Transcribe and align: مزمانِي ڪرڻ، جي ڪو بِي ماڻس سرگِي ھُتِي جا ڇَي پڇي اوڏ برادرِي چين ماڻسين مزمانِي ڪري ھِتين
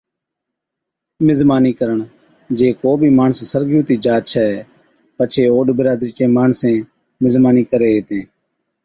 مزمانِي 1.27 1.71
ڪرڻ، 1.79 1.99
جي 2.57 2.67
ڪو 2.81 2.91
بِي 3.01 3.09
ماڻس 3.19 3.37
سرگِي 3.51 3.77
ھُتِي 3.79 3.95
جا 4.05 4.15
ڇَي 4.29 4.47
پڇي 5.15 5.43
اوڏ 5.53 5.67
برادرِي 5.77 6.11
چين 6.17 6.29
ماڻسين 6.37 6.77
مزمانِي 7.23 7.63
ڪري 7.71 7.89
ھِتين 7.95 8.23